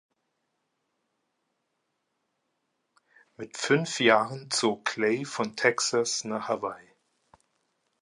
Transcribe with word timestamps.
Mit 3.37 3.55
fünf 3.57 3.99
Jahren 3.99 4.49
zog 4.49 4.85
Clay 4.85 5.25
von 5.25 5.55
Texas 5.55 6.23
nach 6.23 6.47
Hawaii. 6.49 6.89